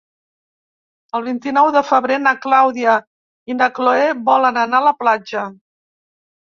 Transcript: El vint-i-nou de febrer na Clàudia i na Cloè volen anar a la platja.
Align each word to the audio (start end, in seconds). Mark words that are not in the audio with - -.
El 1.19 1.25
vint-i-nou 1.27 1.69
de 1.75 1.83
febrer 1.91 2.17
na 2.23 2.33
Clàudia 2.47 2.97
i 3.53 3.59
na 3.61 3.71
Cloè 3.79 4.09
volen 4.33 4.61
anar 4.67 4.85
a 4.85 4.89
la 4.93 4.99
platja. 5.05 5.51